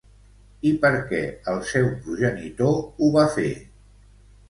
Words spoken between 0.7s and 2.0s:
per què el seu